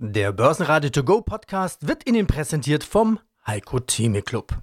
[0.00, 4.56] Der Börsenradio To Go Podcast wird Ihnen präsentiert vom Heiko Theme Club.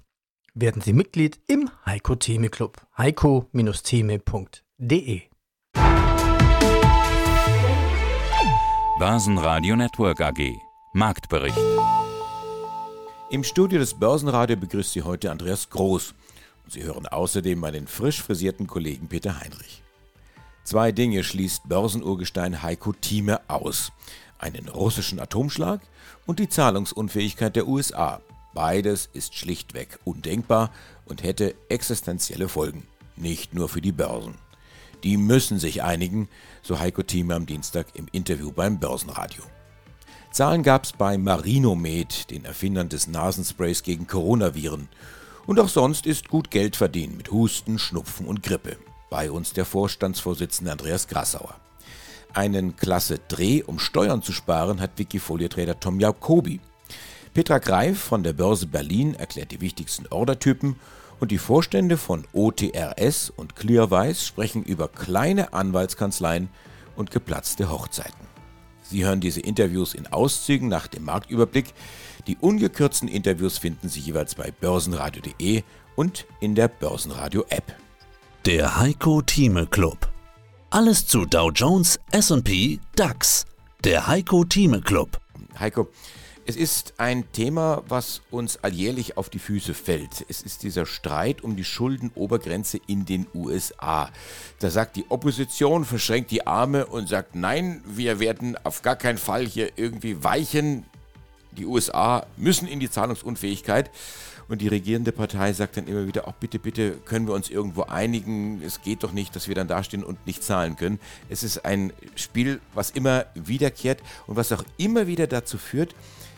[0.54, 2.80] Werden Sie Mitglied im Heiko Theme Club.
[2.96, 5.20] heiko-theme.de
[8.98, 10.54] Börsenradio Network AG
[10.94, 11.58] Marktbericht
[13.30, 16.14] Im Studio des Börsenradio begrüßt Sie heute Andreas Groß.
[16.64, 19.82] Und Sie hören außerdem meinen frisch frisierten Kollegen Peter Heinrich.
[20.64, 23.92] Zwei Dinge schließt Börsenurgestein Heiko Thieme aus
[24.38, 25.80] einen russischen Atomschlag
[26.26, 28.20] und die Zahlungsunfähigkeit der USA.
[28.54, 30.70] Beides ist schlichtweg undenkbar
[31.04, 34.34] und hätte existenzielle Folgen, nicht nur für die Börsen.
[35.04, 36.28] Die müssen sich einigen,
[36.62, 39.44] so Heiko Thieme am Dienstag im Interview beim Börsenradio.
[40.32, 44.88] Zahlen gab es bei Marinomed, den Erfindern des Nasensprays gegen Coronaviren.
[45.46, 48.76] Und auch sonst ist gut Geld verdient mit Husten, Schnupfen und Grippe.
[49.08, 51.54] Bei uns der Vorstandsvorsitzende Andreas Grassauer.
[52.32, 56.60] Einen klasse Dreh, um Steuern zu sparen, hat Wikifolio-Trader Tom Jacobi.
[57.34, 60.76] Petra Greif von der Börse Berlin erklärt die wichtigsten Ordertypen
[61.20, 66.48] und die Vorstände von OTRS und Clearwise sprechen über kleine Anwaltskanzleien
[66.94, 68.26] und geplatzte Hochzeiten.
[68.82, 71.74] Sie hören diese Interviews in Auszügen nach dem Marktüberblick.
[72.26, 75.62] Die ungekürzten Interviews finden Sie jeweils bei börsenradio.de
[75.96, 77.74] und in der Börsenradio-App.
[78.44, 80.05] Der Heiko Thieme Club
[80.76, 83.46] alles zu Dow Jones, SP, DAX.
[83.82, 85.18] Der Heiko Thieme Club.
[85.58, 85.88] Heiko,
[86.44, 90.26] es ist ein Thema, was uns alljährlich auf die Füße fällt.
[90.28, 94.10] Es ist dieser Streit um die Schuldenobergrenze in den USA.
[94.58, 99.16] Da sagt die Opposition, verschränkt die Arme und sagt, nein, wir werden auf gar keinen
[99.16, 100.84] Fall hier irgendwie weichen.
[101.52, 103.90] Die USA müssen in die Zahlungsunfähigkeit.
[104.48, 107.82] Und die regierende Partei sagt dann immer wieder, auch bitte, bitte können wir uns irgendwo
[107.82, 108.62] einigen.
[108.62, 111.00] Es geht doch nicht, dass wir dann dastehen und nicht zahlen können.
[111.28, 115.94] Es ist ein Spiel, was immer wiederkehrt und was auch immer wieder dazu führt,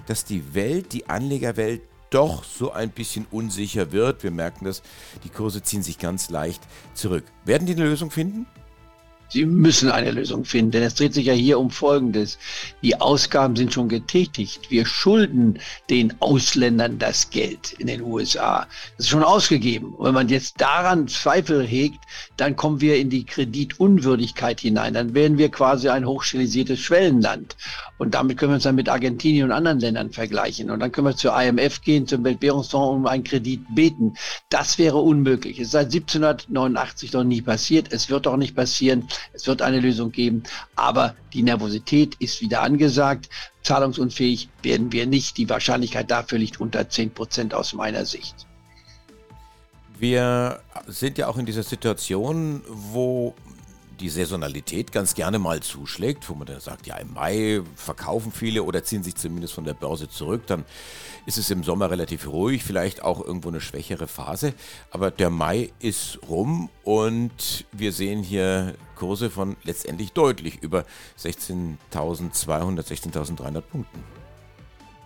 [0.06, 4.22] dass die Welt, die Anlegerwelt doch so ein bisschen unsicher wird.
[4.22, 4.82] Wir merken das,
[5.24, 6.62] die Kurse ziehen sich ganz leicht
[6.94, 7.24] zurück.
[7.44, 8.46] Werden die eine Lösung finden?
[9.30, 12.38] Sie müssen eine Lösung finden, denn es dreht sich ja hier um Folgendes.
[12.82, 14.70] Die Ausgaben sind schon getätigt.
[14.70, 15.58] Wir schulden
[15.90, 18.66] den Ausländern das Geld in den USA.
[18.96, 19.94] Das ist schon ausgegeben.
[19.94, 22.00] Und wenn man jetzt daran Zweifel hegt,
[22.38, 24.94] dann kommen wir in die Kreditunwürdigkeit hinein.
[24.94, 27.56] Dann werden wir quasi ein hochstilisiertes Schwellenland.
[27.98, 30.70] Und damit können wir uns dann mit Argentinien und anderen Ländern vergleichen.
[30.70, 34.14] Und dann können wir zur IMF gehen, zum Weltwährungsfonds um einen Kredit beten.
[34.48, 35.58] Das wäre unmöglich.
[35.58, 37.92] Es ist seit 1789 noch nie passiert.
[37.92, 39.06] Es wird auch nicht passieren.
[39.32, 40.42] Es wird eine Lösung geben,
[40.76, 43.28] aber die Nervosität ist wieder angesagt.
[43.62, 45.36] Zahlungsunfähig werden wir nicht.
[45.36, 48.46] Die Wahrscheinlichkeit dafür liegt unter 10 Prozent aus meiner Sicht.
[49.98, 53.34] Wir sind ja auch in dieser Situation, wo
[54.00, 58.62] die Saisonalität ganz gerne mal zuschlägt, wo man dann sagt, ja, im Mai verkaufen viele
[58.62, 60.64] oder ziehen sich zumindest von der Börse zurück, dann
[61.26, 64.54] ist es im Sommer relativ ruhig, vielleicht auch irgendwo eine schwächere Phase.
[64.90, 70.84] Aber der Mai ist rum und wir sehen hier Kurse von letztendlich deutlich über
[71.18, 71.78] 16.200,
[72.38, 74.02] 16.300 Punkten.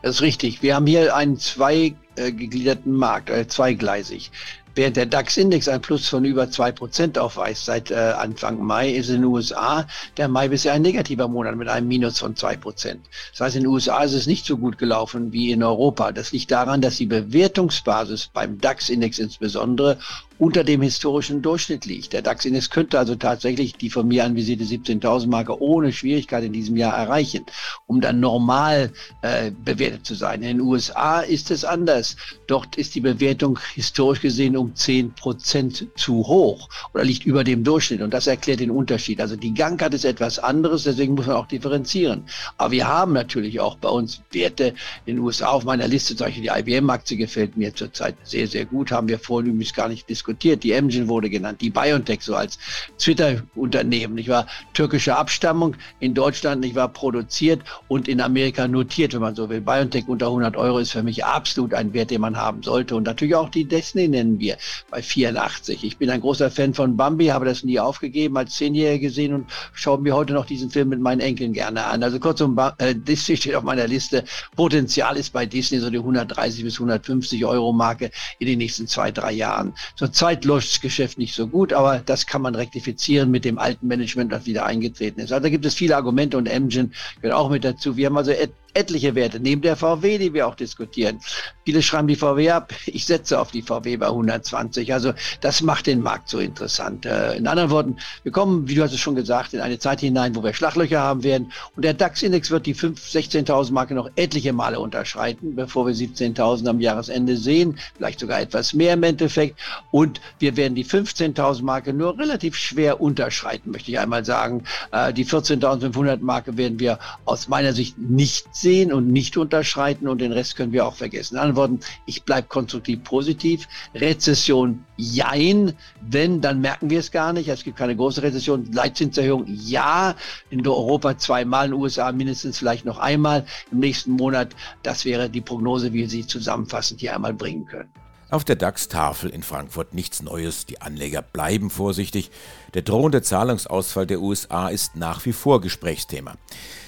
[0.02, 0.62] Das ist richtig.
[0.62, 4.32] Wir haben hier einen zweigegliederten Markt, äh, zweigleisig.
[4.74, 9.16] Während der DAX-Index ein Plus von über 2% aufweist seit äh, Anfang Mai, ist in
[9.16, 12.96] den USA der Mai bisher ein negativer Monat mit einem Minus von 2%.
[13.32, 16.12] Das heißt, in den USA ist es nicht so gut gelaufen wie in Europa.
[16.12, 19.98] Das liegt daran, dass die Bewertungsbasis beim DAX-Index insbesondere
[20.42, 22.12] unter dem historischen Durchschnitt liegt.
[22.12, 26.98] Der DAX-Index könnte also tatsächlich die von mir anvisierte 17.000-Marke ohne Schwierigkeit in diesem Jahr
[26.98, 27.46] erreichen,
[27.86, 30.42] um dann normal äh, bewertet zu sein.
[30.42, 32.16] In den USA ist es anders.
[32.48, 37.62] Dort ist die Bewertung historisch gesehen um 10 Prozent zu hoch oder liegt über dem
[37.62, 38.02] Durchschnitt.
[38.02, 39.20] Und das erklärt den Unterschied.
[39.20, 42.24] Also die Gangart ist etwas anderes, deswegen muss man auch differenzieren.
[42.56, 44.74] Aber wir haben natürlich auch bei uns Werte
[45.06, 48.64] in den USA auf meiner Liste, zum Beispiel die IBM-Aktie gefällt mir zurzeit sehr, sehr
[48.64, 50.62] gut, haben wir vorhin übrigens gar nicht diskutiert diskutiert.
[50.62, 52.58] Die Emgen wurde genannt, die BioNTech so als
[52.98, 54.46] Twitter-Unternehmen, nicht wahr?
[54.74, 56.88] Türkische Abstammung, in Deutschland, nicht wahr?
[56.88, 59.60] Produziert und in Amerika notiert, wenn man so will.
[59.60, 62.96] BioNTech unter 100 Euro ist für mich absolut ein Wert, den man haben sollte.
[62.96, 64.56] Und natürlich auch die Disney nennen wir
[64.90, 65.84] bei 84.
[65.84, 69.46] Ich bin ein großer Fan von Bambi, habe das nie aufgegeben, als Zehnjähriger gesehen und
[69.74, 72.02] schaue mir heute noch diesen Film mit meinen Enkeln gerne an.
[72.02, 74.24] Also kurzum, äh, Disney steht auf meiner Liste.
[74.56, 79.10] Potenzial ist bei Disney so die 130 bis 150 Euro Marke in den nächsten zwei,
[79.10, 79.74] drei Jahren.
[79.96, 83.58] Zur Zurzeit läuft das Geschäft nicht so gut, aber das kann man rektifizieren mit dem
[83.58, 85.32] alten Management, das wieder eingetreten ist.
[85.32, 87.96] Also da gibt es viele Argumente und Amgen gehört auch mit dazu.
[87.96, 88.30] Wir haben also
[88.74, 91.20] etliche Werte, neben der VW, die wir auch diskutieren.
[91.64, 92.72] Viele schreiben die VW ab.
[92.86, 94.92] Ich setze auf die VW bei 120.
[94.92, 97.04] Also das macht den Markt so interessant.
[97.04, 100.00] Äh, in anderen Worten, wir kommen, wie du hast es schon gesagt, in eine Zeit
[100.00, 101.52] hinein, wo wir Schlaglöcher haben werden.
[101.76, 106.80] Und der DAX-Index wird die 16.000 Marke noch etliche Male unterschreiten, bevor wir 17.000 am
[106.80, 107.78] Jahresende sehen.
[107.96, 109.58] Vielleicht sogar etwas mehr im Endeffekt.
[109.90, 110.01] Und
[110.38, 114.64] wir werden die 15.000 Marke nur relativ schwer unterschreiten, möchte ich einmal sagen.
[114.90, 120.20] Äh, die 14.500 Marke werden wir aus meiner Sicht nicht sehen und nicht unterschreiten und
[120.20, 121.34] den Rest können wir auch vergessen.
[121.34, 123.68] In anderen Worten, ich bleibe konstruktiv positiv.
[123.94, 125.74] Rezession, jein.
[126.00, 127.48] Wenn, dann merken wir es gar nicht.
[127.48, 128.70] Es gibt keine große Rezession.
[128.72, 130.14] Leitzinserhöhung, ja.
[130.50, 134.54] In Europa zweimal, in den USA mindestens vielleicht noch einmal im nächsten Monat.
[134.82, 138.01] Das wäre die Prognose, wie wir sie zusammenfassend hier einmal bringen können.
[138.32, 142.30] Auf der DAX-Tafel in Frankfurt nichts Neues, die Anleger bleiben vorsichtig.
[142.72, 146.36] Der drohende Zahlungsausfall der USA ist nach wie vor Gesprächsthema.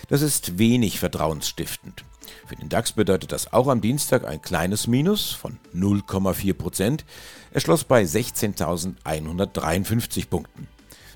[0.08, 2.06] Das ist wenig vertrauensstiftend.
[2.46, 7.04] Für den DAX bedeutet das auch am Dienstag ein kleines Minus von 0,4 Prozent.
[7.50, 10.66] Er schloss bei 16.153 Punkten.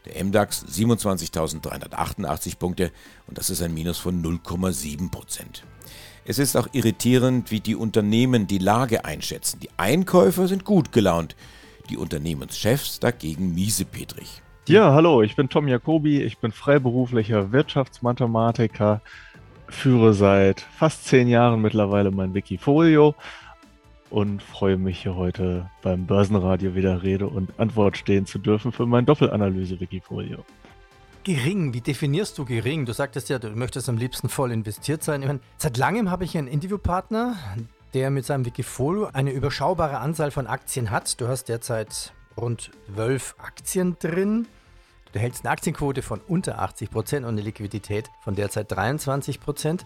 [0.05, 2.93] Der MDAX 27.388 Punkte
[3.29, 5.65] und das ist ein Minus von 0,7 Prozent.
[6.31, 9.61] Es ist auch irritierend, wie die Unternehmen die Lage einschätzen.
[9.61, 11.35] Die Einkäufer sind gut gelaunt,
[11.89, 14.43] die Unternehmenschefs dagegen miesepetrig.
[14.67, 19.01] Ja, hallo, ich bin Tom Jacobi, ich bin freiberuflicher Wirtschaftsmathematiker,
[19.71, 23.15] führe seit fast zehn Jahren mittlerweile mein Wikifolio
[24.11, 28.85] und freue mich hier heute beim Börsenradio wieder Rede und Antwort stehen zu dürfen für
[28.85, 30.45] mein Doppelanalyse-Wikifolio.
[31.29, 32.87] Gering, wie definierst du gering?
[32.87, 35.21] Du sagtest ja, du möchtest am liebsten voll investiert sein.
[35.21, 37.37] Meine, seit langem habe ich einen Interviewpartner,
[37.93, 41.21] der mit seinem Wikifolio eine überschaubare Anzahl von Aktien hat.
[41.21, 44.49] Du hast derzeit rund 12 Aktien drin.
[45.13, 49.39] Du hältst eine Aktienquote von unter 80 Prozent und eine Liquidität von derzeit 23%.
[49.39, 49.85] Prozent.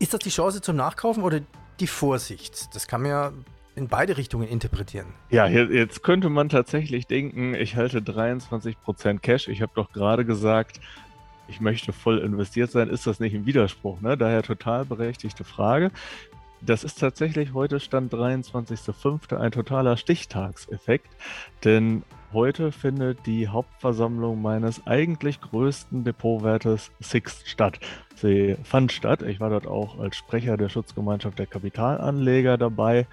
[0.00, 1.42] Ist das die Chance zum Nachkaufen oder
[1.78, 2.74] die Vorsicht?
[2.74, 3.32] Das kann man ja
[3.76, 5.06] in beide Richtungen interpretieren.
[5.30, 9.48] Ja, jetzt könnte man tatsächlich denken, ich halte 23% Cash.
[9.48, 10.80] Ich habe doch gerade gesagt,
[11.46, 12.88] ich möchte voll investiert sein.
[12.88, 14.00] Ist das nicht ein Widerspruch?
[14.00, 14.16] Ne?
[14.16, 15.90] Daher total berechtigte Frage.
[16.62, 19.36] Das ist tatsächlich heute Stand 23.05.
[19.36, 21.14] ein totaler Stichtagseffekt,
[21.64, 22.02] denn
[22.32, 27.78] heute findet die Hauptversammlung meines eigentlich größten Depotwertes Sixt statt.
[28.14, 29.20] Sie fand statt.
[29.20, 33.06] Ich war dort auch als Sprecher der Schutzgemeinschaft der Kapitalanleger dabei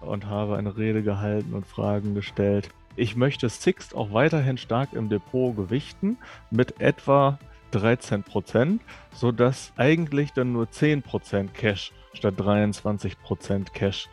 [0.00, 2.70] und habe eine Rede gehalten und Fragen gestellt.
[2.96, 6.18] Ich möchte Sixt auch weiterhin stark im Depot gewichten
[6.50, 7.38] mit etwa
[7.70, 8.82] 13 Prozent,
[9.12, 14.08] sodass eigentlich dann nur 10 Prozent Cash statt 23 Prozent Cash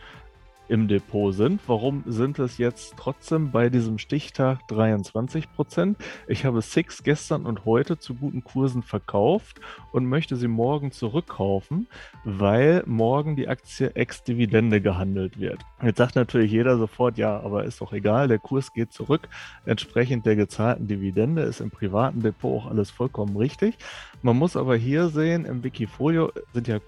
[0.69, 1.61] im Depot sind.
[1.67, 5.97] Warum sind es jetzt trotzdem bei diesem Stichtag 23 Prozent?
[6.27, 9.59] Ich habe Six gestern und heute zu guten Kursen verkauft
[9.91, 11.87] und möchte sie morgen zurückkaufen,
[12.23, 15.61] weil morgen die Aktie ex-Dividende gehandelt wird.
[15.81, 19.29] Jetzt sagt natürlich jeder sofort, ja, aber ist doch egal, der Kurs geht zurück.
[19.65, 23.77] Entsprechend der gezahlten Dividende ist im privaten Depot auch alles vollkommen richtig.
[24.21, 26.79] Man muss aber hier sehen, im Wikifolio sind ja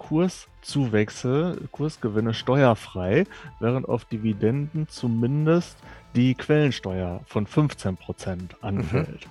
[0.59, 3.25] Kurszuwächse, Kursgewinne steuerfrei,
[3.59, 5.77] während auf Dividenden zumindest
[6.15, 9.27] die Quellensteuer von 15% anfällt.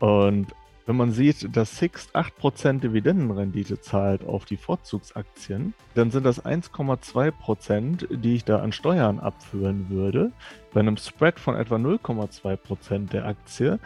[0.00, 0.08] Mhm.
[0.08, 0.46] Und
[0.86, 8.16] wenn man sieht, dass Sixt 8% Dividendenrendite zahlt auf die Vorzugsaktien, dann sind das 1,2%,
[8.16, 10.32] die ich da an Steuern abführen würde.
[10.72, 13.78] Bei einem Spread von etwa 0,2% der Aktie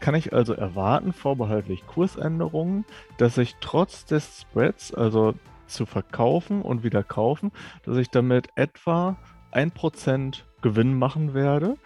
[0.00, 2.84] kann ich also erwarten, vorbehaltlich Kursänderungen,
[3.18, 5.34] dass ich trotz des Spreads, also
[5.72, 7.52] zu verkaufen und wieder kaufen,
[7.84, 9.16] dass ich damit etwa
[9.52, 11.76] 1% Gewinn machen werde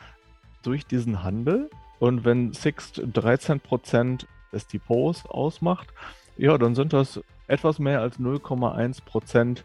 [0.62, 1.70] durch diesen Handel.
[1.99, 5.92] Und wenn Sixt 13% des Depots ausmacht,
[6.37, 9.62] ja, dann sind das etwas mehr als 0,1%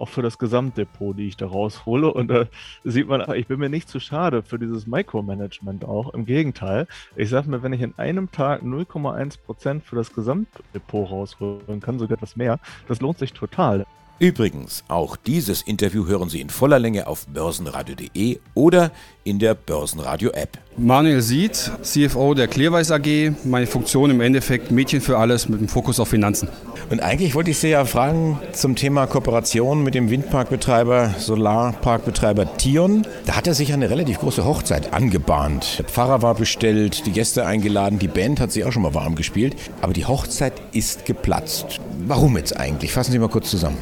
[0.00, 2.12] auch für das Gesamtdepot, die ich da raushole.
[2.12, 2.46] Und da
[2.84, 6.14] sieht man, ich bin mir nicht zu schade für dieses Micromanagement auch.
[6.14, 11.80] Im Gegenteil, ich sage mir, wenn ich in einem Tag 0,1% für das Gesamtdepot rausholen
[11.80, 13.86] kann, sogar etwas mehr, das lohnt sich total.
[14.20, 18.90] Übrigens, auch dieses Interview hören Sie in voller Länge auf börsenradio.de oder
[19.24, 20.58] in der Börsenradio-App.
[20.76, 23.32] Manuel Sied, CFO der Clearweiß AG.
[23.44, 26.48] Meine Funktion im Endeffekt Mädchen für alles mit dem Fokus auf Finanzen.
[26.88, 33.06] Und eigentlich wollte ich Sie ja fragen zum Thema Kooperation mit dem Windparkbetreiber, Solarparkbetreiber Tion.
[33.26, 35.78] Da hat er sich eine relativ große Hochzeit angebahnt.
[35.78, 39.16] Der Pfarrer war bestellt, die Gäste eingeladen, die Band hat sich auch schon mal warm
[39.16, 39.54] gespielt.
[39.82, 41.80] Aber die Hochzeit ist geplatzt.
[42.06, 42.92] Warum jetzt eigentlich?
[42.92, 43.78] Fassen Sie mal kurz zusammen.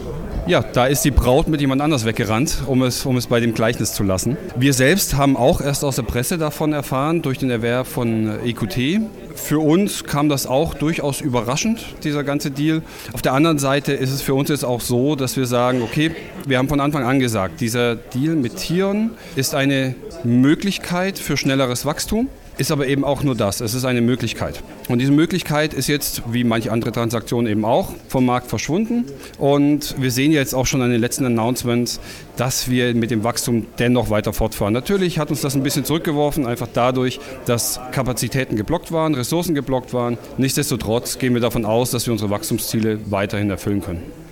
[0.48, 3.52] Ja, da ist die Braut mit jemand anders weggerannt, um es, um es bei dem
[3.52, 4.38] Gleichnis zu lassen.
[4.56, 9.02] Wir selbst haben auch erst aus der Presse davon erfahren, durch den Erwerb von EQT.
[9.34, 12.80] Für uns kam das auch durchaus überraschend, dieser ganze Deal.
[13.12, 16.12] Auf der anderen Seite ist es für uns jetzt auch so, dass wir sagen, okay,
[16.46, 21.84] wir haben von Anfang an gesagt, dieser Deal mit Tieren ist eine Möglichkeit für schnelleres
[21.84, 22.28] Wachstum
[22.58, 23.60] ist aber eben auch nur das.
[23.60, 24.62] Es ist eine Möglichkeit.
[24.88, 29.04] Und diese Möglichkeit ist jetzt, wie manche andere Transaktionen eben auch, vom Markt verschwunden.
[29.38, 32.00] Und wir sehen jetzt auch schon an den letzten Announcements,
[32.36, 34.74] dass wir mit dem Wachstum dennoch weiter fortfahren.
[34.74, 39.94] Natürlich hat uns das ein bisschen zurückgeworfen, einfach dadurch, dass Kapazitäten geblockt waren, Ressourcen geblockt
[39.94, 40.18] waren.
[40.36, 44.27] Nichtsdestotrotz gehen wir davon aus, dass wir unsere Wachstumsziele weiterhin erfüllen können.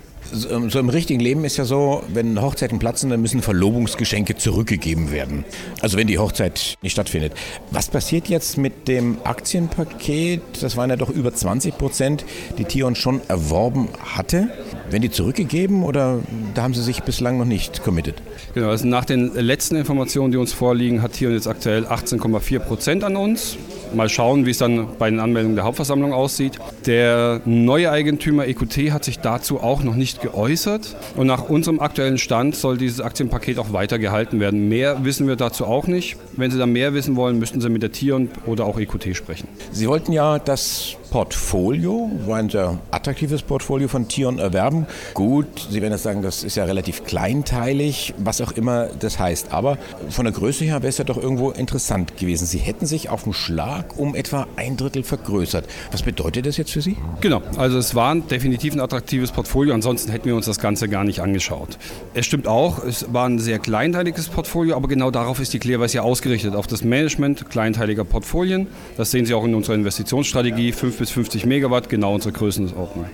[0.51, 5.13] Ähm, so im richtigen Leben ist ja so, wenn Hochzeiten platzen, dann müssen Verlobungsgeschenke zurückgegeben
[5.13, 5.45] werden.
[5.81, 7.33] Also wenn die Hochzeit nicht stattfindet.
[7.71, 10.41] Was passiert jetzt mit dem Aktienpaket?
[10.61, 12.25] Das waren ja doch über 20 Prozent,
[12.59, 14.49] die Tion schon erworben hatte.
[14.91, 16.21] Werden die zurückgegeben oder
[16.55, 18.17] da haben sie sich bislang noch nicht committed?
[18.55, 23.05] Genau, also nach den letzten Informationen, die uns vorliegen, hat Tion jetzt aktuell 18,4 Prozent
[23.05, 23.57] an uns.
[23.95, 26.59] Mal schauen, wie es dann bei den Anmeldungen der Hauptversammlung aussieht.
[26.87, 30.97] Der neue Eigentümer EQT hat sich dazu auch noch nicht geäußert.
[31.17, 34.69] Und nach unserem aktuellen Stand soll dieses Aktienpaket auch weiter gehalten werden.
[34.69, 36.17] Mehr wissen wir dazu auch nicht.
[36.37, 39.49] Wenn Sie da mehr wissen wollen, müssten Sie mit der Tion oder auch EQT sprechen.
[39.73, 44.87] Sie wollten ja das Portfolio, ein sehr attraktives Portfolio von Tion erwerben.
[45.15, 49.51] Gut, Sie werden jetzt sagen, das ist ja relativ kleinteilig, was auch immer das heißt.
[49.51, 49.79] Aber
[50.11, 52.45] von der Größe her wäre es ja doch irgendwo interessant gewesen.
[52.45, 55.65] Sie hätten sich auf den Schlag um etwa ein Drittel vergrößert.
[55.91, 56.99] Was bedeutet das jetzt für Sie?
[57.23, 59.73] Genau, also es war definitiv ein attraktives Portfolio.
[59.73, 61.79] Ansonsten hätten wir uns das Ganze gar nicht angeschaut.
[62.13, 65.97] Es stimmt auch, es war ein sehr kleinteiliges Portfolio, aber genau darauf ist die Clearwise
[65.97, 68.67] ja ausgerichtet, auf das Management kleinteiliger Portfolien.
[68.99, 73.07] Das sehen Sie auch in unserer Investitionsstrategie, 5 bis 50 Megawatt, genau unsere Größenordnung.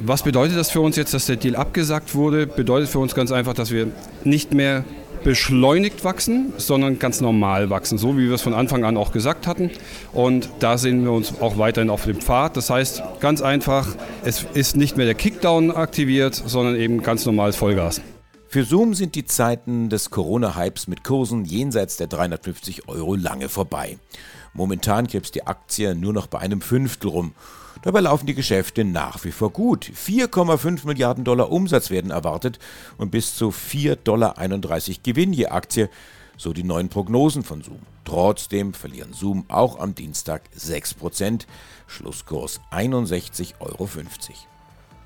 [0.00, 2.46] Was bedeutet das für uns jetzt, dass der Deal abgesagt wurde?
[2.46, 3.88] Bedeutet für uns ganz einfach, dass wir
[4.24, 4.84] nicht mehr
[5.24, 9.46] beschleunigt wachsen, sondern ganz normal wachsen, so wie wir es von Anfang an auch gesagt
[9.46, 9.70] hatten.
[10.12, 12.56] Und da sehen wir uns auch weiterhin auf dem Pfad.
[12.56, 13.88] Das heißt, ganz einfach,
[14.24, 18.00] es ist nicht mehr der Kickdown aktiviert, sondern eben ganz normales Vollgas.
[18.50, 23.98] Für Zoom sind die Zeiten des Corona-Hypes mit Kursen jenseits der 350 Euro lange vorbei.
[24.54, 27.34] Momentan krebst die Aktie nur noch bei einem Fünftel rum.
[27.82, 29.92] Dabei laufen die Geschäfte nach wie vor gut.
[29.94, 32.58] 4,5 Milliarden Dollar Umsatz werden erwartet
[32.96, 34.34] und bis zu 4,31 Dollar
[35.02, 35.90] Gewinn je Aktie,
[36.38, 37.80] so die neuen Prognosen von Zoom.
[38.06, 41.42] Trotzdem verlieren Zoom auch am Dienstag 6%,
[41.86, 43.88] Schlusskurs 61,50 Euro.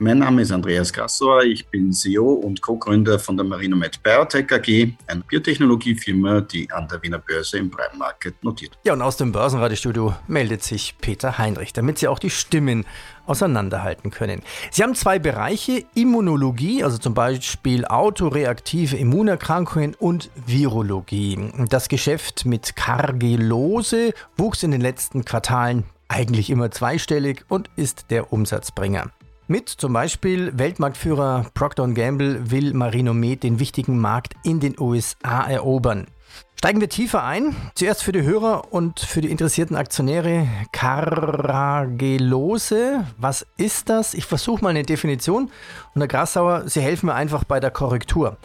[0.02, 4.96] Mein Name ist Andreas Grassauer, ich bin CEO und Co-Gründer von der Marinomed Biotech AG,
[5.06, 8.76] eine Biotechnologiefirma, die an der Wiener Börse im Prime Market notiert.
[8.82, 12.84] Ja, und aus dem Börsenradiostudio meldet sich Peter Heinrich, damit Sie auch die Stimmen
[13.26, 14.42] auseinanderhalten können.
[14.72, 21.38] Sie haben zwei Bereiche, Immunologie, also zum Beispiel autoreaktive Immunerkrankungen und Virologie.
[21.68, 28.32] Das Geschäft mit Kargelose wuchs in den letzten Quartalen eigentlich immer zweistellig und ist der
[28.32, 29.12] Umsatzbringer.
[29.48, 36.06] Mit zum Beispiel Weltmarktführer Procter Gamble will Marinomed den wichtigen Markt in den USA erobern.
[36.54, 37.56] Steigen wir tiefer ein.
[37.74, 42.24] Zuerst für die Hörer und für die interessierten Aktionäre Carragelose.
[43.18, 44.14] Was ist das?
[44.14, 45.50] Ich versuche mal eine Definition.
[45.92, 48.36] Und Herr Grassauer, Sie helfen mir einfach bei der Korrektur.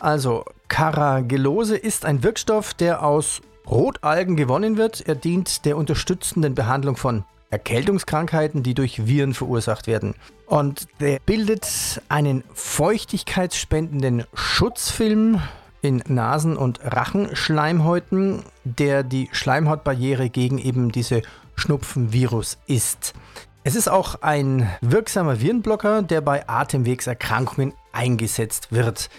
[0.00, 5.06] Also, Carragelose ist ein Wirkstoff, der aus Rotalgen gewonnen wird.
[5.06, 10.14] Er dient der unterstützenden Behandlung von Erkältungskrankheiten, die durch Viren verursacht werden.
[10.46, 15.40] Und der bildet einen feuchtigkeitsspendenden Schutzfilm
[15.82, 21.22] in Nasen- und Rachenschleimhäuten, der die Schleimhautbarriere gegen eben diese
[21.56, 23.14] Schnupfenvirus ist.
[23.62, 29.10] Es ist auch ein wirksamer Virenblocker, der bei Atemwegserkrankungen eingesetzt wird.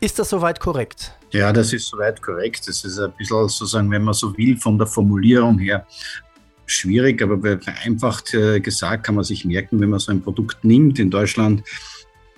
[0.00, 1.16] Ist das soweit korrekt?
[1.30, 2.68] Ja, das ist soweit korrekt.
[2.68, 5.86] Das ist ein bisschen sozusagen, wenn man so will, von der Formulierung her
[6.66, 10.98] schwierig, aber vereinfacht äh, gesagt kann man sich merken, wenn man so ein Produkt nimmt
[10.98, 11.62] in Deutschland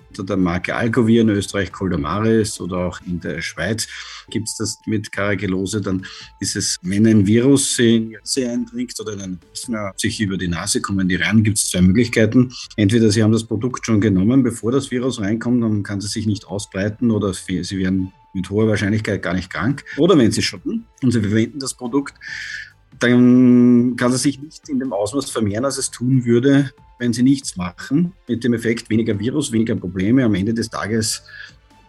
[0.09, 3.87] unter der Marke Alcovir, in Österreich Coldamaris oder auch in der Schweiz
[4.29, 6.05] gibt es das mit Karagelose, dann
[6.39, 10.47] ist es, wenn ein Virus in die Nase eindringt oder ein Asthma sich über die
[10.47, 12.51] Nase kommen die rein, gibt es zwei Möglichkeiten.
[12.75, 16.25] Entweder Sie haben das Produkt schon genommen, bevor das Virus reinkommt, dann kann es sich
[16.25, 19.83] nicht ausbreiten oder Sie werden mit hoher Wahrscheinlichkeit gar nicht krank.
[19.97, 22.13] Oder wenn Sie schotten und Sie verwenden das Produkt,
[22.97, 27.23] dann kann es sich nicht in dem Ausmaß vermehren, als es tun würde, wenn sie
[27.23, 28.13] nichts machen.
[28.27, 30.23] Mit dem Effekt weniger Virus, weniger Probleme.
[30.25, 31.23] Am Ende des Tages,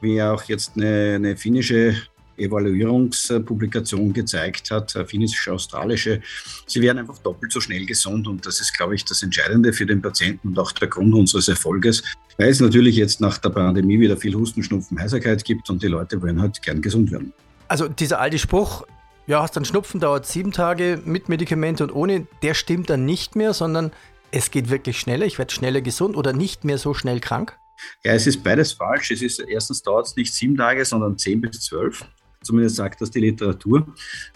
[0.01, 1.97] wie auch jetzt eine, eine finnische
[2.41, 6.23] Evaluierungspublikation gezeigt hat, finnische, australische,
[6.67, 9.87] sie werden einfach doppelt so schnell gesund und das ist, glaube ich, das Entscheidende für
[9.87, 12.03] den Patienten und auch der Grund unseres Erfolges,
[12.39, 15.89] weil es natürlich jetzt nach der Pandemie wieder viel Husten, Schnupfen, Heiserkeit gibt und die
[15.89, 17.33] Leute wollen halt gern gesund werden.
[17.69, 18.87] Also dieser alte Spruch,
[19.27, 23.37] ja, hast dann Schnupfen, dauert sieben Tage mit Medikamente und ohne, der stimmt dann nicht
[23.37, 23.93] mehr, sondern
[24.33, 27.59] es geht wirklich schneller, ich werde schneller gesund oder nicht mehr so schnell krank?
[28.05, 29.11] Ja, es ist beides falsch.
[29.11, 32.05] Es ist erstens dauert es nicht sieben Tage, sondern zehn bis zwölf.
[32.43, 33.87] Zumindest sagt das die Literatur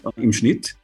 [0.03, 0.75] äh, im Schnitt.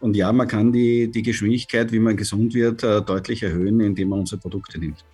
[0.00, 4.10] Und ja, man kann die, die Geschwindigkeit, wie man gesund wird, äh, deutlich erhöhen, indem
[4.10, 5.04] man unsere Produkte nimmt.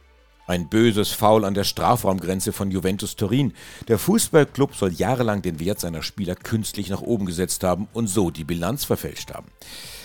[0.51, 3.53] Ein böses Foul an der Strafraumgrenze von Juventus Turin.
[3.87, 8.33] Der Fußballclub soll jahrelang den Wert seiner Spieler künstlich nach oben gesetzt haben und so
[8.33, 9.47] die Bilanz verfälscht haben.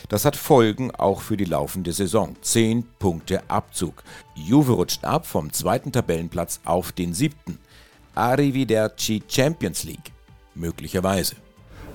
[0.07, 2.35] Das hat Folgen auch für die laufende Saison.
[2.41, 4.03] Zehn Punkte Abzug.
[4.35, 7.57] Juve rutscht ab vom zweiten Tabellenplatz auf den siebten.
[8.13, 10.11] Arrivederci Champions League.
[10.53, 11.37] Möglicherweise.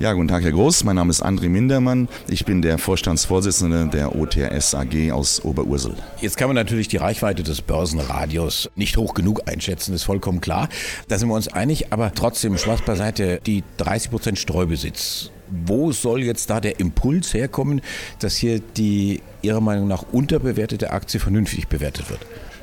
[0.00, 0.84] Ja, guten Tag, Herr Groß.
[0.84, 2.08] Mein Name ist André Mindermann.
[2.26, 5.92] Ich bin der Vorstandsvorsitzende der OTRS AG aus Oberursel.
[6.22, 10.70] Jetzt kann man natürlich die Reichweite des Börsenradios nicht hoch genug einschätzen, ist vollkommen klar.
[11.08, 15.32] Da sind wir uns einig, aber trotzdem, Spaß beiseite, die 30% Streubesitz.
[15.66, 17.82] Wo soll jetzt da der Impuls herkommen,
[18.20, 22.20] dass hier die Ihrer Meinung nach unterbewertete Aktie vernünftig bewertet wird?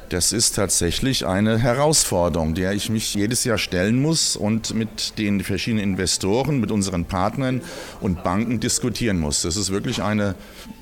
[0.10, 5.44] Das ist tatsächlich eine Herausforderung, der ich mich jedes Jahr stellen muss und mit den
[5.44, 7.62] verschiedenen Investoren, mit unseren Partnern
[8.00, 9.42] und Banken diskutieren muss.
[9.42, 10.36] Das ist wirklich eine,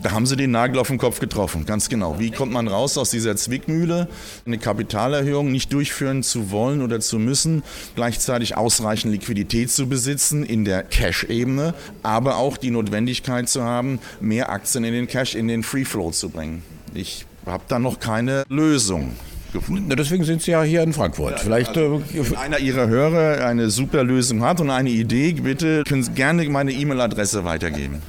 [0.03, 2.19] da haben Sie den Nagel auf den Kopf getroffen, ganz genau.
[2.19, 4.07] Wie kommt man raus aus dieser Zwickmühle,
[4.45, 7.63] eine Kapitalerhöhung nicht durchführen zu wollen oder zu müssen,
[7.95, 14.51] gleichzeitig ausreichend Liquidität zu besitzen in der Cash-Ebene, aber auch die Notwendigkeit zu haben, mehr
[14.51, 16.61] Aktien in den Cash, in den Free Flow zu bringen.
[16.93, 19.11] Ich habe da noch keine Lösung.
[19.53, 19.89] Gefunden.
[19.95, 21.31] Deswegen sind Sie ja hier in Frankfurt.
[21.31, 25.31] Ja, Vielleicht also, äh, wenn einer Ihrer Hörer eine super Lösung hat und eine Idee,
[25.31, 28.01] bitte können Sie gerne meine E-Mail-Adresse weitergeben.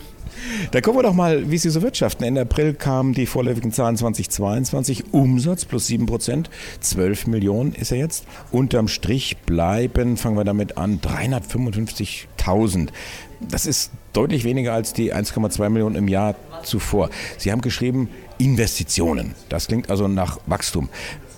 [0.71, 2.25] Da gucken wir doch mal, wie Sie so wirtschaften.
[2.25, 5.13] Ende April kamen die vorläufigen Zahlen 2022.
[5.13, 6.51] Umsatz plus 7 Prozent.
[6.81, 8.25] 12 Millionen ist er jetzt.
[8.51, 12.89] Unterm Strich bleiben, fangen wir damit an, 355.000.
[13.41, 17.11] Das ist deutlich weniger als die 1,2 Millionen im Jahr zuvor.
[17.39, 19.35] Sie haben geschrieben, Investitionen.
[19.49, 20.89] Das klingt also nach Wachstum.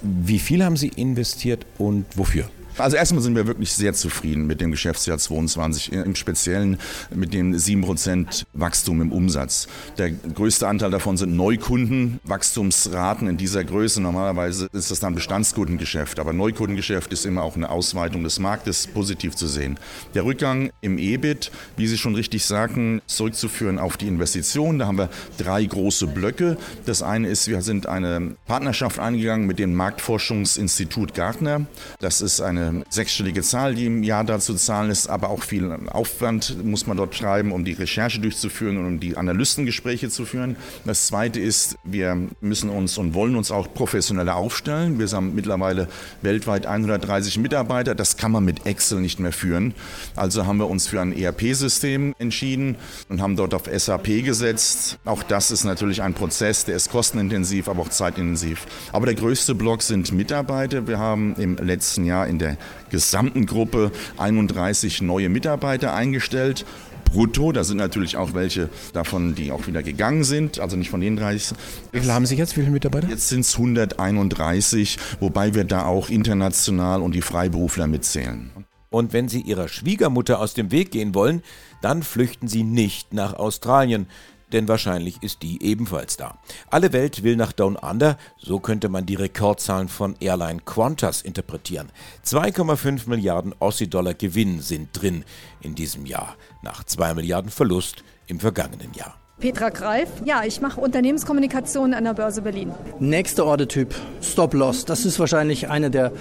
[0.02, 2.48] Wie viel haben Sie investiert und wofür?
[2.78, 6.78] Also erstmal sind wir wirklich sehr zufrieden mit dem Geschäftsjahr 22, im Speziellen
[7.12, 9.66] mit dem 7% Wachstum im Umsatz.
[9.98, 14.00] Der größte Anteil davon sind Neukunden, Wachstumsraten in dieser Größe.
[14.00, 19.34] Normalerweise ist das dann Bestandskundengeschäft, aber Neukundengeschäft ist immer auch eine Ausweitung des Marktes positiv
[19.34, 19.78] zu sehen.
[20.14, 24.78] Der Rückgang im EBIT, wie Sie schon richtig sagten, zurückzuführen auf die Investitionen.
[24.78, 26.56] Da haben wir drei große Blöcke.
[26.86, 31.66] Das eine ist, wir sind eine Partnerschaft eingegangen mit dem Marktforschungsinstitut Gartner.
[31.98, 36.64] Das ist eine sechsstellige Zahl, die im Jahr dazu zahlen ist, aber auch viel Aufwand
[36.64, 40.56] muss man dort treiben, um die Recherche durchzuführen und um die Analystengespräche zu führen.
[40.84, 44.98] Das Zweite ist, wir müssen uns und wollen uns auch professioneller aufstellen.
[44.98, 45.88] Wir haben mittlerweile
[46.22, 47.94] weltweit 130 Mitarbeiter.
[47.94, 49.74] Das kann man mit Excel nicht mehr führen.
[50.16, 52.76] Also haben wir uns für ein ERP-System entschieden
[53.08, 54.98] und haben dort auf SAP gesetzt.
[55.04, 58.66] Auch das ist natürlich ein Prozess, der ist kostenintensiv, aber auch zeitintensiv.
[58.92, 60.86] Aber der größte Block sind Mitarbeiter.
[60.86, 62.57] Wir haben im letzten Jahr in der
[62.90, 66.64] gesamten Gruppe 31 neue Mitarbeiter eingestellt
[67.08, 67.52] brutto.
[67.52, 71.16] Da sind natürlich auch welche davon, die auch wieder gegangen sind, also nicht von den
[71.16, 71.56] 30.
[71.92, 72.56] Wie viele haben Sie jetzt?
[72.56, 73.08] Wie viele Mitarbeiter?
[73.08, 78.50] Jetzt sind es 131, wobei wir da auch international und die Freiberufler mitzählen.
[78.90, 81.42] Und wenn Sie Ihrer Schwiegermutter aus dem Weg gehen wollen,
[81.82, 84.06] dann flüchten Sie nicht nach Australien
[84.52, 86.38] denn wahrscheinlich ist die ebenfalls da.
[86.70, 91.90] Alle Welt will nach Down Under, so könnte man die Rekordzahlen von Airline Qantas interpretieren.
[92.24, 95.24] 2,5 Milliarden Aussie-Dollar Gewinn sind drin
[95.60, 99.16] in diesem Jahr, nach 2 Milliarden Verlust im vergangenen Jahr.
[99.38, 100.08] Petra Greif.
[100.24, 102.72] Ja, ich mache Unternehmenskommunikation an der Börse Berlin.
[102.98, 104.84] Nächster Ordertyp, Stop-Loss.
[104.84, 106.12] Das ist wahrscheinlich einer der,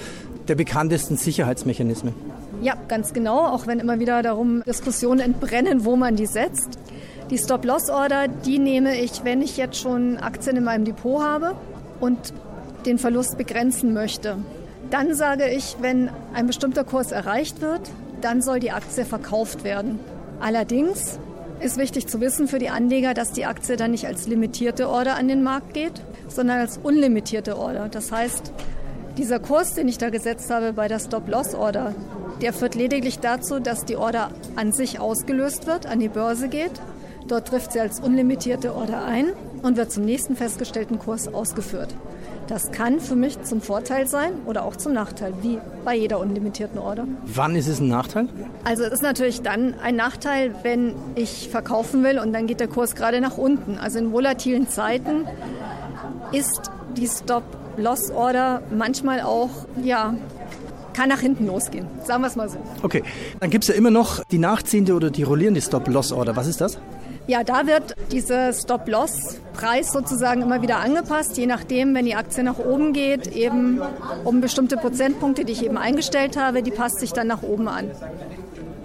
[0.47, 2.13] der bekanntesten Sicherheitsmechanismen.
[2.61, 6.77] Ja, ganz genau, auch wenn immer wieder darum Diskussionen entbrennen, wo man die setzt.
[7.29, 11.55] Die Stop-Loss-Order, die nehme ich, wenn ich jetzt schon Aktien in meinem Depot habe
[11.99, 12.17] und
[12.85, 14.37] den Verlust begrenzen möchte.
[14.91, 17.81] Dann sage ich, wenn ein bestimmter Kurs erreicht wird,
[18.21, 19.99] dann soll die Aktie verkauft werden.
[20.39, 21.19] Allerdings
[21.59, 25.17] ist wichtig zu wissen für die Anleger, dass die Aktie dann nicht als limitierte Order
[25.17, 27.89] an den Markt geht, sondern als unlimitierte Order.
[27.89, 28.53] Das heißt,
[29.17, 31.93] dieser Kurs, den ich da gesetzt habe bei der Stop-Loss-Order,
[32.41, 36.79] der führt lediglich dazu, dass die Order an sich ausgelöst wird, an die Börse geht
[37.27, 39.27] Dort trifft sie als unlimitierte Order ein
[39.61, 41.93] und wird zum nächsten festgestellten Kurs ausgeführt.
[42.47, 46.79] Das kann für mich zum Vorteil sein oder auch zum Nachteil, wie bei jeder unlimitierten
[46.79, 47.05] Order.
[47.25, 48.29] Wann ist es ein Nachteil?
[48.63, 52.69] Also es ist natürlich dann ein Nachteil, wenn ich verkaufen will und dann geht der
[52.69, 53.77] Kurs gerade nach unten.
[53.77, 55.27] Also in volatilen Zeiten
[56.31, 59.49] ist die Stop-Loss-Order manchmal auch,
[59.83, 60.15] ja,
[60.93, 61.87] kann nach hinten losgehen.
[62.05, 62.57] Sagen wir es mal so.
[62.81, 63.03] Okay,
[63.41, 66.37] dann gibt es ja immer noch die nachziehende oder die rollierende Stop-Loss-Order.
[66.37, 66.79] Was ist das?
[67.27, 72.57] Ja, da wird dieser Stop-Loss-Preis sozusagen immer wieder angepasst, je nachdem, wenn die Aktie nach
[72.57, 73.81] oben geht, eben
[74.23, 77.91] um bestimmte Prozentpunkte, die ich eben eingestellt habe, die passt sich dann nach oben an.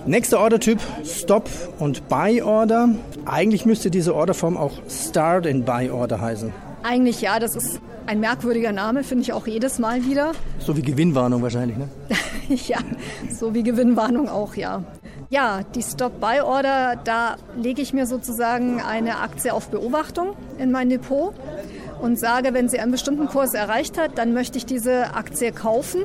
[0.07, 2.89] Nächster Ordertyp, Stop- und Buy-Order.
[3.27, 6.53] Eigentlich müsste diese Orderform auch Start and Buy-Order heißen.
[6.83, 10.33] Eigentlich ja, das ist ein merkwürdiger Name, finde ich auch jedes Mal wieder.
[10.59, 11.89] So wie Gewinnwarnung wahrscheinlich, ne?
[12.67, 12.79] ja,
[13.31, 14.83] so wie Gewinnwarnung auch, ja.
[15.33, 21.33] Ja, die Stop-Buy-Order, da lege ich mir sozusagen eine Aktie auf Beobachtung in mein Depot
[22.03, 26.05] und sage, wenn sie einen bestimmten Kurs erreicht hat, dann möchte ich diese Aktie kaufen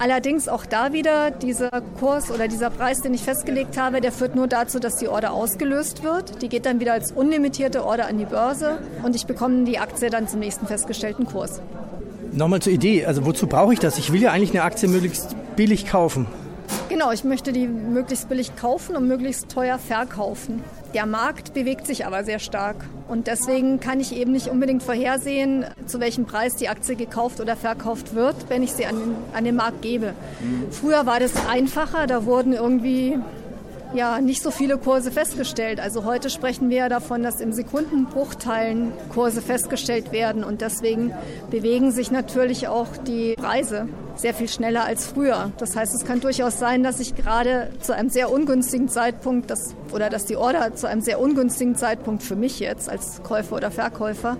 [0.00, 4.34] Allerdings auch da wieder dieser Kurs oder dieser Preis, den ich festgelegt habe, der führt
[4.34, 6.40] nur dazu, dass die Order ausgelöst wird.
[6.40, 10.08] Die geht dann wieder als unlimitierte Order an die Börse und ich bekomme die Aktie
[10.08, 11.60] dann zum nächsten festgestellten Kurs.
[12.32, 13.98] Nochmal zur Idee, also wozu brauche ich das?
[13.98, 16.26] Ich will ja eigentlich eine Aktie möglichst billig kaufen.
[16.90, 20.64] Genau, ich möchte die möglichst billig kaufen und möglichst teuer verkaufen.
[20.92, 22.74] Der Markt bewegt sich aber sehr stark
[23.06, 27.54] und deswegen kann ich eben nicht unbedingt vorhersehen, zu welchem Preis die Aktie gekauft oder
[27.54, 30.14] verkauft wird, wenn ich sie an den, an den Markt gebe.
[30.40, 30.72] Mhm.
[30.72, 33.20] Früher war das einfacher, da wurden irgendwie
[33.94, 35.80] ja nicht so viele Kurse festgestellt.
[35.80, 41.12] Also heute sprechen wir ja davon, dass im Sekundenbruchteilen Kurse festgestellt werden und deswegen
[41.50, 45.52] bewegen sich natürlich auch die Preise sehr viel schneller als früher.
[45.58, 49.74] Das heißt, es kann durchaus sein, dass ich gerade zu einem sehr ungünstigen Zeitpunkt das,
[49.92, 53.70] oder dass die Order zu einem sehr ungünstigen Zeitpunkt für mich jetzt als Käufer oder
[53.70, 54.36] Verkäufer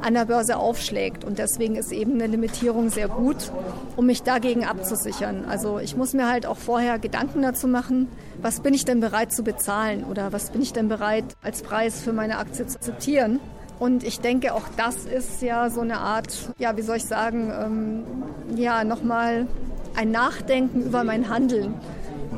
[0.00, 1.24] an der Börse aufschlägt.
[1.24, 3.52] Und deswegen ist eben eine Limitierung sehr gut,
[3.96, 5.44] um mich dagegen abzusichern.
[5.46, 8.08] Also ich muss mir halt auch vorher Gedanken dazu machen,
[8.40, 12.00] was bin ich denn bereit zu bezahlen oder was bin ich denn bereit als Preis
[12.00, 13.40] für meine Aktie zu akzeptieren.
[13.78, 17.52] Und ich denke, auch das ist ja so eine Art, ja, wie soll ich sagen,
[17.52, 19.46] ähm, ja, nochmal
[19.94, 21.74] ein Nachdenken über mein Handeln,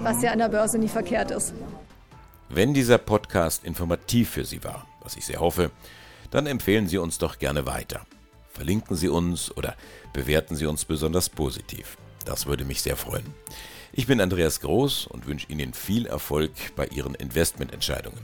[0.03, 1.53] was ja an der Börse nie verkehrt ist.
[2.49, 5.71] Wenn dieser Podcast informativ für Sie war, was ich sehr hoffe,
[6.31, 8.07] dann empfehlen Sie uns doch gerne weiter.
[8.51, 9.77] Verlinken Sie uns oder
[10.13, 11.97] bewerten Sie uns besonders positiv.
[12.25, 13.27] Das würde mich sehr freuen.
[13.93, 18.21] Ich bin Andreas Groß und wünsche Ihnen viel Erfolg bei Ihren Investmententscheidungen.